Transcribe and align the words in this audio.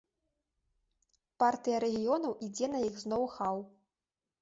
Партыя 1.45 1.79
рэгіёнаў 1.85 2.33
ідзе 2.49 2.73
на 2.75 2.79
іх 2.89 2.95
з 3.07 3.15
ноў-хаў. 3.15 3.55